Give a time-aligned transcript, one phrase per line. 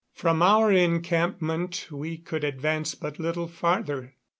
[0.15, 4.15] From our encampment we could advance but little farther.